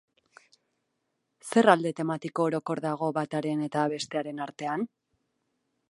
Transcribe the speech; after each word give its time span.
Zer 1.49 1.69
alde 1.73 1.91
tematiko 1.99 2.47
orokor 2.47 2.81
dago 2.87 3.13
bataren 3.19 3.63
eta 3.69 3.85
bestearen 3.97 4.43
artean? 4.49 4.89